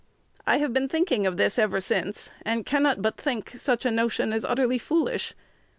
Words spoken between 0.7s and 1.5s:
been thinking of